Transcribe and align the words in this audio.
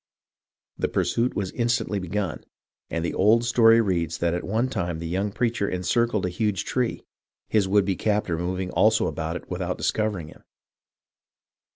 The 0.79 0.87
pursuit 0.87 1.35
was 1.35 1.51
instantly 1.51 1.99
begun, 1.99 2.43
and 2.89 3.05
the 3.05 3.13
old 3.13 3.45
story 3.45 3.79
reads 3.79 4.17
that 4.17 4.33
at 4.33 4.43
one 4.43 4.67
time 4.67 4.97
the 4.97 5.07
young 5.07 5.31
preacher 5.31 5.69
encircled 5.69 6.25
a 6.25 6.29
huge 6.29 6.65
tree, 6.65 7.03
his 7.49 7.67
would 7.67 7.85
be 7.85 7.95
captor 7.95 8.35
moving 8.39 8.71
also 8.71 9.05
about 9.05 9.35
it 9.35 9.47
without 9.47 9.77
discovering 9.77 10.29
him. 10.29 10.43